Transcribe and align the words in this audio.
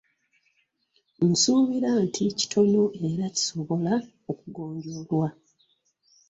Nsuubira 1.29 1.89
nti 2.05 2.23
kitono 2.39 2.83
era 3.09 3.25
kisobola 3.35 3.93
okugonjoolwa. 4.31 5.27